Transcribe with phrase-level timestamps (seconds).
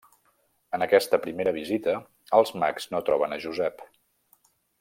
[0.77, 1.95] En aquesta primera visita,
[2.39, 3.89] els mags no troben a Josep.